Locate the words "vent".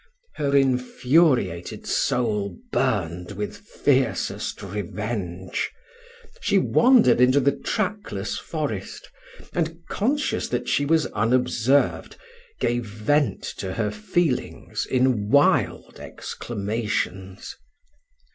12.83-13.43